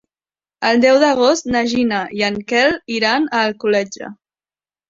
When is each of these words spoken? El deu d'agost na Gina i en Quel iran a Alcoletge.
El 0.69 0.79
deu 0.85 0.97
d'agost 1.03 1.51
na 1.55 1.61
Gina 1.73 2.01
i 2.21 2.25
en 2.31 2.39
Quel 2.53 2.73
iran 2.99 3.29
a 3.43 3.47
Alcoletge. 3.51 4.15